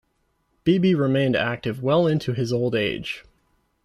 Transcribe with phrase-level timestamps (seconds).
[0.63, 3.23] Beebe remained active well into his old age.